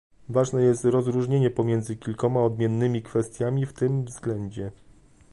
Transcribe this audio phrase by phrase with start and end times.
[0.29, 4.71] Ważne jest rozróżnienie pomiędzy kilkoma odmiennymi kwestiami w tym względzie